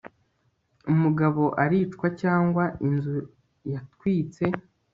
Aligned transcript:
Umugabo 0.93 1.43
aricwa 1.63 2.07
cyangwa 2.21 2.63
inzu 2.87 3.17
yatwitse 3.71 4.43